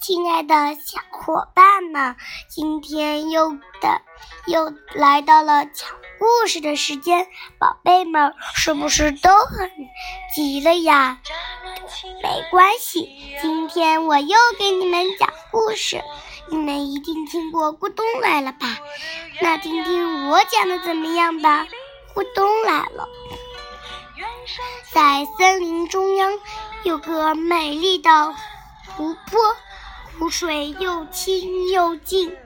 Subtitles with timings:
[0.00, 2.16] 亲爱的小伙伴们，
[2.48, 4.00] 今天又的
[4.46, 7.26] 又来到了讲故事的时间，
[7.58, 9.70] 宝贝们是不是都很
[10.34, 11.20] 急了呀？
[12.22, 13.10] 没关系，
[13.42, 16.02] 今天我又给你们讲故事，
[16.48, 18.78] 你们一定听过咕咚来了吧？
[19.42, 21.66] 那听听我讲的怎么样吧？
[22.14, 23.06] 咕咚来了，
[24.94, 26.32] 在森林中央
[26.84, 28.34] 有个美丽的
[28.96, 29.38] 湖泊。
[30.18, 32.36] 湖水又清又静，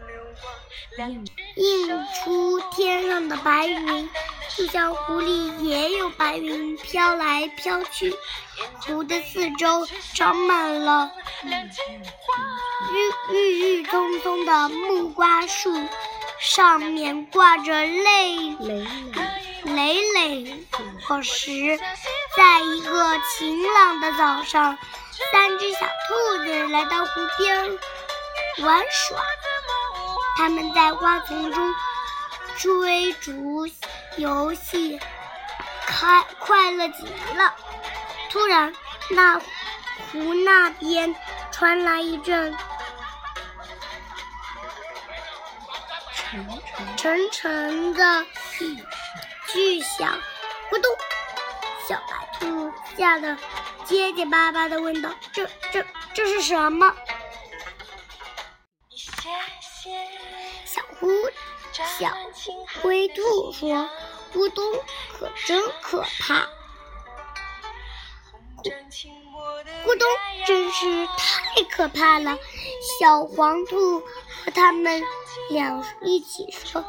[1.57, 4.09] 映出天上的白云，
[4.57, 8.15] 就像湖里也有白云飘来飘去。
[8.87, 11.11] 湖的四周长满了
[12.93, 15.73] 郁郁郁葱葱的木瓜树，
[16.39, 18.87] 上面挂着累累
[19.65, 20.67] 累累
[21.09, 21.79] 果实。
[22.37, 24.79] 在一个晴朗的早上。
[25.33, 27.79] 三只小兔子来到湖边
[28.59, 29.23] 玩耍，
[30.37, 31.75] 他们在花丛中
[32.56, 33.67] 追逐
[34.17, 34.98] 游戏，
[35.87, 37.05] 开快乐极
[37.37, 37.55] 了。
[38.31, 38.75] 突然，
[39.11, 41.15] 那湖那边
[41.53, 42.56] 传来一阵
[46.97, 48.27] 沉沉的
[49.47, 50.19] 巨响，
[50.71, 50.91] 咕咚！
[51.89, 53.37] 小白兔吓得。
[53.85, 56.95] 结结巴巴的问道：“这、这、这是什么？”
[60.65, 61.09] 小狐、
[61.99, 62.17] 小
[62.83, 63.89] 灰兔说
[64.33, 64.65] ：“咕咚，
[65.19, 66.49] 可真可怕！
[69.85, 70.09] 咕咚，
[70.47, 72.39] 真是太可怕了。”
[72.99, 75.03] 小黄兔和他们
[75.51, 76.85] 俩一起说：“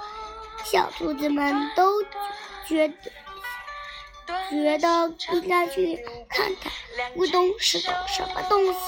[0.63, 2.03] 小兔子们都
[2.65, 3.11] 觉得。”
[4.49, 6.71] 觉得应该去看看
[7.15, 8.79] 咕咚是个什么东西，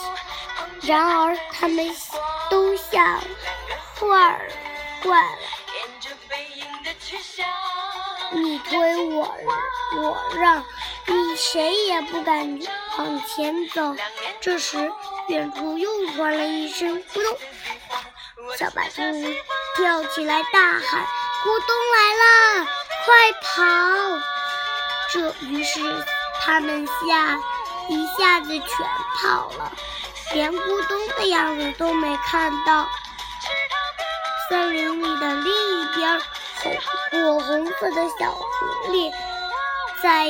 [0.87, 1.95] 然而他们
[2.49, 3.19] 都吓
[3.95, 4.41] 坏
[5.03, 5.37] 坏了。
[8.31, 9.35] 你推我
[9.95, 10.65] 我让，
[11.05, 12.59] 你谁也不敢
[12.97, 13.95] 往前走。
[14.41, 14.91] 这时，
[15.29, 17.37] 远处又传来一声咕咚，
[18.57, 19.01] 小白兔
[19.75, 21.05] 跳起来大喊
[21.43, 22.13] ：“咕咚来
[22.59, 22.67] 了，
[23.05, 24.19] 快跑！”
[25.11, 26.05] 这于是，
[26.41, 27.39] 他们下
[27.89, 28.87] 一下子全
[29.21, 29.71] 跑了，
[30.33, 32.87] 连咕咚的样子都没看到。
[34.49, 36.19] 森林里的另一边，
[36.61, 36.77] 红
[37.11, 38.43] 火红色的小狐
[38.91, 39.11] 狸
[40.01, 40.29] 在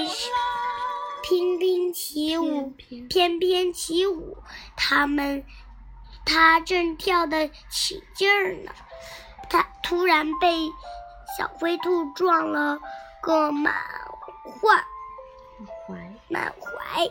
[1.21, 2.73] 翩翩起舞，
[3.09, 4.37] 翩翩起舞。
[4.75, 5.45] 他们，
[6.25, 8.71] 它正跳得起劲儿呢。
[9.49, 10.69] 它突然被
[11.37, 12.79] 小灰兔撞了
[13.21, 13.75] 个满。
[14.61, 14.83] 换
[16.27, 17.07] 满怀，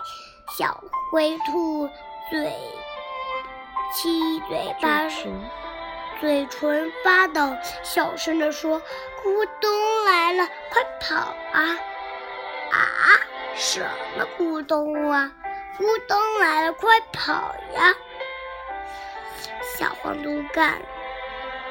[0.57, 1.89] 小灰兔
[2.31, 2.53] 嘴
[3.93, 5.29] 七嘴八舌，
[6.21, 8.81] 嘴唇发抖，小声地说
[9.25, 11.15] ：“咕咚来了，快跑
[11.53, 11.63] 啊！”
[12.73, 12.81] 啊，
[13.55, 13.81] 什
[14.17, 15.33] 么咕咚啊？
[15.79, 17.95] 咕咚来了，快跑呀！
[19.77, 20.81] 小黄兔赶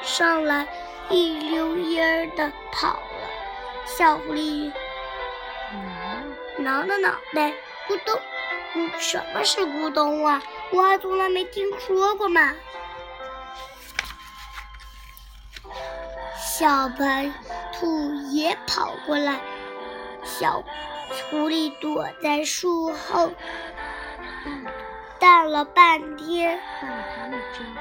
[0.01, 0.67] 上来，
[1.09, 3.29] 一溜烟儿的跑了。
[3.85, 4.71] 小狐狸。
[6.57, 7.51] 挠挠脑袋，
[7.87, 8.19] 咕咚，
[8.73, 10.41] 咕，什么是咕咚啊？
[10.71, 12.53] 我还从来没听说过嘛。
[16.37, 17.29] 小白
[17.73, 19.39] 兔也跑过来，
[20.23, 20.63] 小
[21.29, 23.33] 狐狸躲在树后，
[25.19, 26.59] 瞪了半天，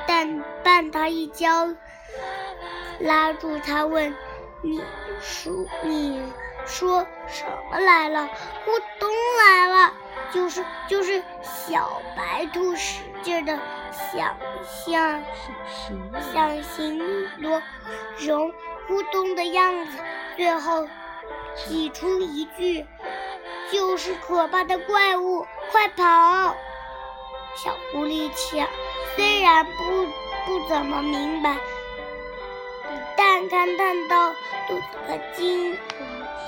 [0.07, 1.69] 但绊他一跤，
[2.99, 4.13] 拉住他问
[4.63, 4.83] ：“你
[5.21, 5.53] 说
[5.83, 6.21] 你？”
[6.67, 8.29] 说什么来了？
[8.67, 9.93] 咕咚来了，
[10.33, 13.59] 就是就是小白兔使劲的
[14.13, 14.37] 想
[14.87, 15.23] 象
[16.33, 16.99] 想形
[18.19, 18.53] 容
[18.89, 19.99] 咕咚的样子，
[20.37, 20.89] 最后
[21.57, 22.87] 挤出一句
[23.71, 26.55] ：“就是可怕的怪物，快跑！”
[27.57, 28.67] 小狐狸强
[29.15, 30.07] 虽然不
[30.45, 31.57] 不怎么明白，
[33.17, 34.33] 但看看到
[34.69, 35.79] 肚子的惊。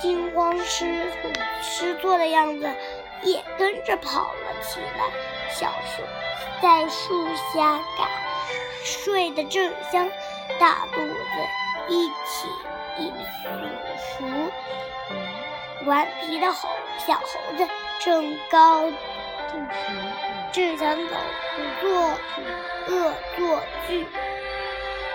[0.00, 1.12] 惊慌失
[1.62, 2.70] 失措的样子，
[3.22, 5.10] 也跟着跑了起来。
[5.50, 6.04] 小熊
[6.60, 8.08] 在树下嘎
[8.84, 10.10] 睡得正香，
[10.58, 11.14] 大肚子
[11.88, 12.48] 一起
[12.98, 13.12] 一
[14.18, 14.24] 熟
[15.86, 16.68] 顽皮的猴
[17.06, 17.68] 小猴子
[18.00, 18.90] 正高
[20.52, 21.14] 正想走
[21.80, 22.18] 做
[22.88, 24.06] 恶作剧，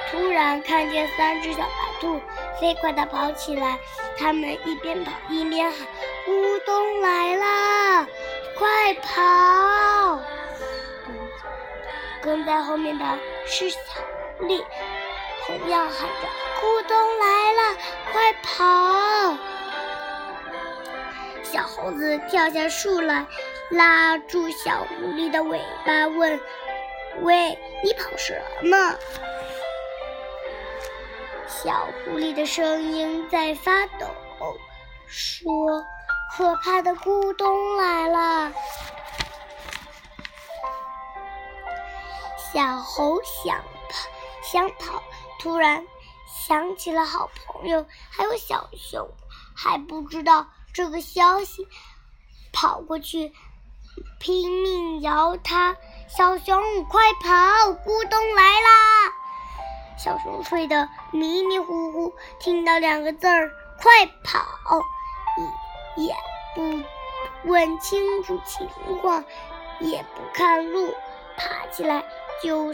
[0.10, 1.70] 突然看见三只小白
[2.00, 2.20] 兔。
[2.62, 3.80] 飞快地跑起来，
[4.20, 5.80] 他们一边跑一边喊
[6.28, 8.08] ：“咕咚来了，
[8.56, 10.22] 快跑！”
[12.22, 13.04] 跟在后面的
[13.48, 13.80] 是小
[14.38, 14.64] 狐狸，
[15.44, 16.28] 同样喊着
[16.62, 17.76] ：“咕咚来了，
[18.12, 19.36] 快跑！”
[21.42, 23.26] 小猴子跳下树来，
[23.72, 26.40] 拉住小狐狸的尾巴，问
[27.24, 28.96] ：“喂，你跑什么？”
[31.64, 34.08] 小狐狸的声音在发抖，
[35.06, 35.86] 说
[36.36, 38.52] ：“可怕的咕咚来了！”
[42.52, 44.10] 小猴想跑，
[44.42, 45.04] 想跑，
[45.40, 45.86] 突然
[46.48, 49.08] 想起了好朋友，还有小熊，
[49.56, 51.68] 还不知道这个消息，
[52.52, 53.34] 跑过去
[54.20, 55.78] 拼命摇它。
[56.08, 57.30] 小熊，快跑！
[57.86, 58.91] 咕咚来啦！
[60.04, 64.42] 小熊睡得迷迷糊糊，听到两个字儿“快跑”，
[65.96, 66.16] 也也
[66.56, 66.82] 不
[67.48, 68.68] 问清楚情
[69.00, 69.24] 况，
[69.80, 70.92] 也不看路，
[71.38, 72.04] 爬起来。
[72.42, 72.74] 就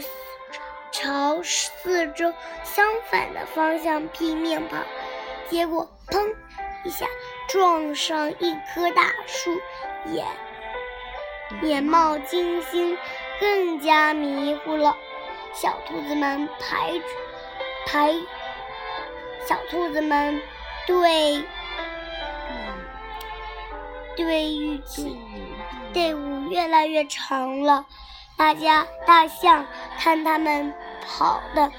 [0.90, 2.32] 朝四周
[2.64, 4.78] 相反的方向拼命跑，
[5.50, 6.34] 结果砰
[6.82, 7.04] 一下
[7.46, 9.60] 撞上一棵大树，
[10.06, 10.26] 眼
[11.60, 12.96] 眼冒金星，
[13.38, 14.96] 更加迷糊了。
[15.52, 17.00] 小兔子们排
[17.86, 18.14] 排，
[19.46, 20.40] 小兔子们
[20.86, 21.42] 队
[24.16, 24.78] 队伍
[25.92, 27.86] 队伍越来越长了。
[28.36, 29.66] 大家大象
[29.98, 30.72] 看他们
[31.04, 31.72] 跑的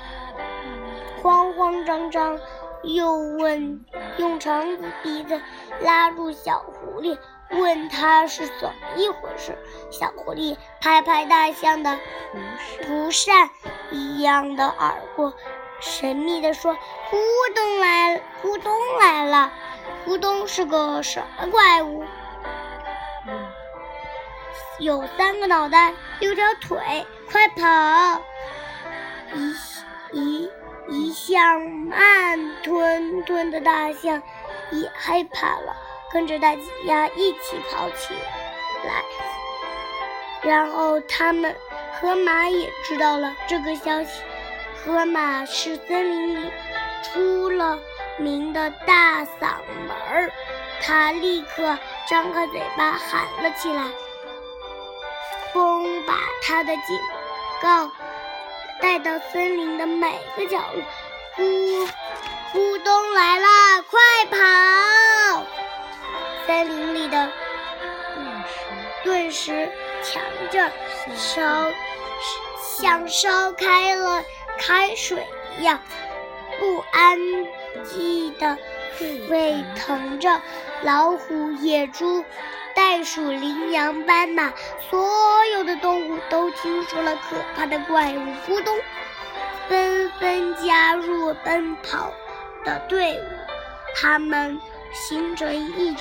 [1.22, 2.38] 慌慌张张，
[2.84, 3.86] 又问
[4.18, 4.66] 用长
[5.02, 5.42] 鼻子
[5.82, 7.18] 拉住小狐狸，
[7.52, 9.58] 问他是怎么一回事。
[9.92, 11.98] 小狐狸拍拍大象的
[12.84, 13.50] 蒲扇
[13.92, 15.34] 一样的耳朵，
[15.80, 16.76] 神秘地说
[17.10, 17.18] ：“咕
[17.56, 19.52] 咚来，咕咚来了，
[20.06, 22.04] 咕咚是个什么怪物？”
[24.80, 28.22] 有三个脑袋，六条腿，快跑！
[29.34, 29.56] 一
[30.12, 30.50] 一
[30.88, 34.22] 一向慢吞吞的大象
[34.72, 35.76] 也害怕了，
[36.12, 36.56] 跟着大
[36.88, 38.14] 家一起跑起
[38.86, 39.04] 来。
[40.42, 41.56] 然后他们
[42.00, 44.22] 河马也知道了这个消息。
[44.84, 46.52] 河马是森林里
[47.04, 47.78] 出了
[48.18, 50.32] 名的大嗓门儿，
[50.82, 51.78] 他立刻
[52.08, 53.84] 张开嘴巴喊了起来。
[55.52, 56.98] 风把他的警
[57.62, 57.92] 告
[58.82, 60.84] 带到森林的每个角落。
[61.36, 61.90] 咕
[62.54, 64.00] 咕咚来啦，快
[64.32, 65.44] 跑！
[66.50, 67.30] 森林里的
[69.04, 69.70] 顿时
[70.02, 70.20] 强
[70.50, 70.68] 着
[71.16, 71.72] 烧，
[72.60, 74.24] 像烧开了
[74.58, 75.28] 开水
[75.60, 75.80] 一样
[76.58, 77.20] 不安
[77.94, 78.58] 逸的
[78.96, 80.42] 沸腾着。
[80.82, 82.26] 老虎、野猪。
[82.74, 84.52] 袋鼠、羚羊、斑马，
[84.90, 85.06] 所
[85.54, 88.76] 有的动物都听说了可怕的怪物咕咚，
[89.68, 92.12] 纷纷加入奔跑
[92.64, 93.24] 的队伍。
[93.96, 94.60] 他们
[94.92, 95.96] 形成一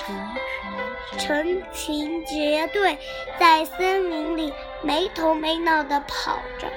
[1.17, 2.97] 成群结队，
[3.39, 6.67] 在森林里没头没脑地跑着，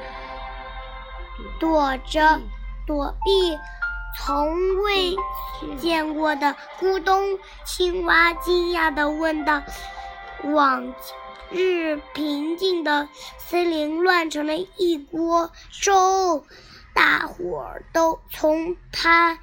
[1.59, 2.41] 躲着
[2.87, 3.59] 躲避
[4.19, 5.17] 从未
[5.79, 7.39] 见过的咕咚。
[7.65, 9.63] 青蛙惊讶地问道。
[10.45, 10.93] 往
[11.51, 13.09] 日平静的
[13.39, 16.45] 森林乱成了一锅粥，
[16.93, 19.39] 大伙儿都从他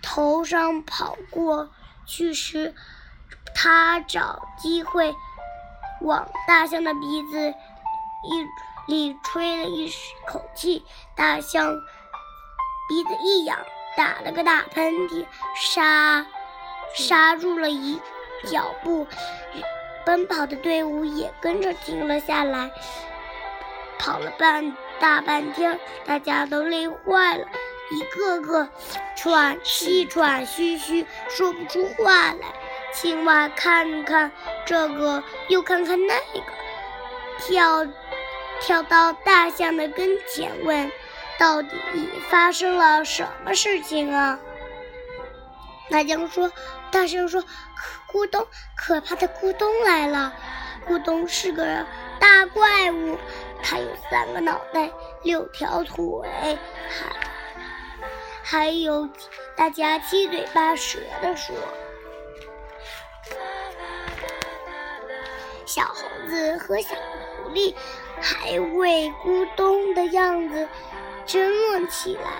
[0.00, 1.68] 头上跑过
[2.08, 2.74] 去时，
[3.54, 5.14] 他找机会
[6.00, 7.54] 往大象的鼻子
[8.24, 8.46] 一
[8.92, 9.92] 里吹了一
[10.26, 10.84] 口气，
[11.14, 11.76] 大象
[12.88, 13.58] 鼻子一痒，
[13.96, 16.26] 打了个大喷嚏，刹
[16.96, 18.00] 刹住了一
[18.50, 19.06] 脚步。
[20.06, 22.70] 奔跑的队伍也跟着停了下来，
[23.98, 27.46] 跑了半大半天，大家都累坏了，
[27.90, 28.68] 一个个
[29.16, 32.38] 喘气喘吁吁，说不出话来。
[32.92, 34.32] 青蛙看看
[34.64, 36.42] 这个，又看看那个，
[37.38, 37.86] 跳
[38.60, 40.90] 跳到大象的跟前，问
[41.38, 41.68] ：“到底
[42.30, 44.38] 发生了什么事情啊？”
[45.90, 46.50] 大象说
[46.90, 47.42] ：“大象说，
[48.10, 50.34] 咕咚，可怕的咕咚来了！
[50.88, 51.86] 咕咚是个
[52.18, 53.18] 大怪物，
[53.62, 54.90] 它有三个脑袋，
[55.22, 55.96] 六条腿，
[56.88, 57.27] 还
[58.50, 59.06] 还有
[59.54, 61.54] 大家七嘴八舌的说。”
[65.66, 67.74] 小猴子和小狐狸
[68.22, 70.66] 还为咕咚的样子
[71.26, 72.30] 争论起来。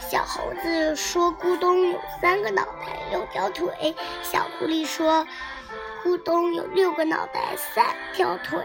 [0.00, 5.24] 小猴子说：“咕咚有三个脑袋，六条腿。”小狐狸说
[6.02, 8.58] ：“咕咚有六个脑袋，三条腿。”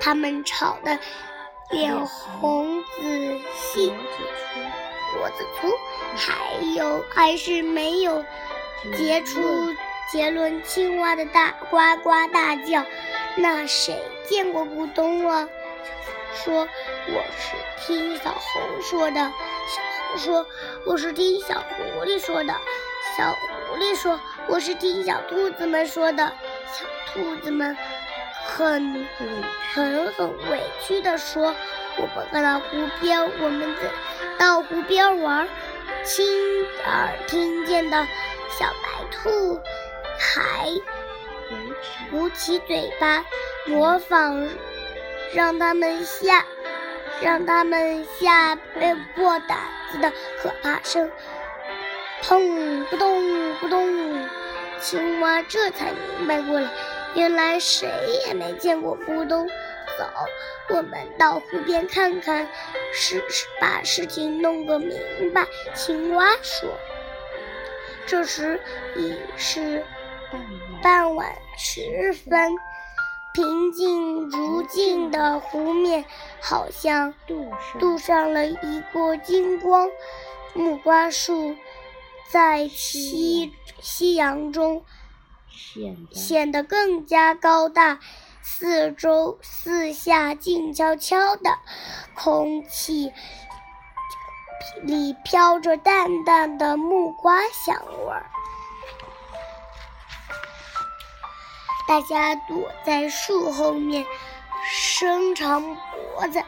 [0.00, 0.98] 他们吵得
[1.70, 3.92] 脸红仔细，
[5.12, 5.68] 脖子粗，
[6.16, 6.34] 还
[6.76, 8.24] 有还是没有
[8.96, 9.74] 结出
[10.10, 10.62] 结论。
[10.62, 12.84] 青蛙的大呱呱大叫，
[13.36, 15.48] 那谁见过咕咚啊？
[16.34, 16.68] 说
[17.08, 19.20] 我是听小猴说的。
[19.20, 19.82] 小
[20.12, 20.46] 猴说
[20.86, 22.54] 我是听小狐狸说的。
[23.16, 26.32] 小狐狸说我是听小兔子们说的。
[26.72, 27.76] 小兔子们。
[28.48, 31.54] 很很很委屈地说
[31.98, 33.82] ：“我们到湖边，我们在
[34.38, 35.46] 到湖边玩，
[36.04, 36.26] 亲
[36.84, 38.06] 耳听见的
[38.58, 39.60] 小白兔
[40.18, 40.68] 还
[42.10, 43.24] 鼓起嘴巴
[43.66, 44.48] 模仿，
[45.34, 46.44] 让他们吓
[47.20, 49.58] 让他们吓被破胆
[49.92, 50.10] 子的
[50.40, 51.10] 可怕声，
[52.22, 54.28] 砰扑通扑通，
[54.80, 56.70] 青蛙这才明白过来。”
[57.16, 57.88] 原来谁
[58.26, 59.48] 也没见过咕咚。
[59.98, 60.04] 走，
[60.76, 62.46] 我们到湖边看看，
[62.92, 63.24] 事
[63.58, 64.92] 把事情弄个明
[65.32, 65.46] 白。
[65.74, 66.68] 青蛙说。
[68.06, 68.60] 这时
[68.94, 69.84] 已是
[70.82, 72.52] 傍晚时分，
[73.32, 76.04] 平静如镜的湖面
[76.40, 77.14] 好像
[77.80, 79.88] 镀上了一过金光。
[80.52, 81.56] 木瓜树
[82.30, 84.84] 在夕夕阳中。
[86.12, 87.98] 显得更加高大，
[88.42, 91.58] 四周四下静悄悄的，
[92.14, 93.12] 空气
[94.82, 98.26] 里飘着淡淡的木瓜香味儿。
[101.88, 104.04] 大家躲在树后面，
[104.64, 105.62] 伸长
[106.16, 106.42] 脖子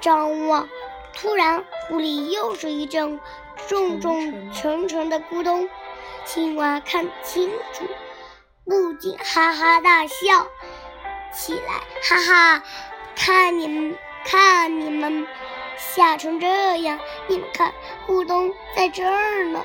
[0.00, 0.68] 张望。
[1.12, 3.18] 突然，湖里又是一阵
[3.68, 5.68] 重重沉沉的咕咚，
[6.24, 7.84] 青蛙看清楚。
[8.66, 10.48] 不禁哈哈大笑
[11.32, 12.62] 起来，哈哈！
[13.14, 15.24] 看你们，看你们
[15.76, 16.98] 吓成这样！
[17.28, 17.72] 你们看，
[18.08, 19.62] 咕咚在这儿呢，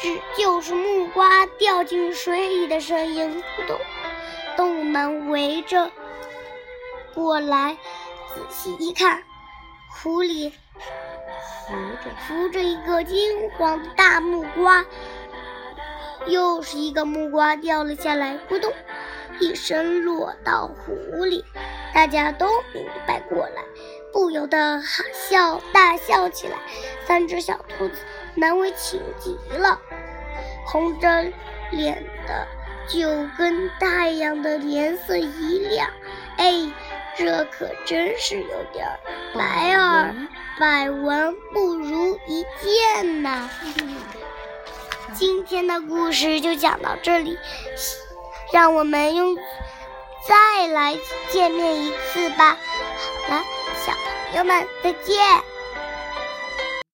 [0.00, 3.42] 只就是木瓜掉进水里的声音。
[3.58, 3.80] 咕咚，
[4.56, 5.90] 动物们围着
[7.12, 7.76] 过来，
[8.32, 9.24] 仔细一看，
[9.88, 10.50] 湖里
[11.66, 14.84] 浮着浮着一个金黄的大木瓜。
[16.26, 18.72] 又是一个木瓜掉了下来，咕咚
[19.40, 21.44] 一声落到湖里，
[21.94, 23.62] 大家都明白过来，
[24.12, 26.56] 不由得哈笑大笑起来。
[27.06, 27.94] 三只小兔子
[28.34, 29.80] 难为情极了，
[30.66, 31.24] 红着
[31.70, 32.46] 脸的
[32.88, 35.88] 就跟太阳的颜色一亮。
[36.36, 36.70] 哎，
[37.16, 38.86] 这可真是有点
[39.34, 40.14] 百耳
[40.58, 43.48] 百闻不如一见呐！
[45.14, 47.36] 今天的故事就讲到这里，
[48.52, 49.36] 让我们用
[50.26, 50.96] 再来
[51.30, 52.56] 见面一次吧。
[53.26, 53.42] 好了，
[53.84, 53.92] 小
[54.30, 55.16] 朋友们再见。